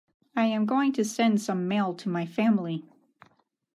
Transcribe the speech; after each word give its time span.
I 0.35 0.45
am 0.45 0.65
going 0.65 0.93
to 0.93 1.05
send 1.05 1.41
some 1.41 1.67
mail 1.67 1.93
to 1.93 2.09
my 2.09 2.25
family. 2.25 2.83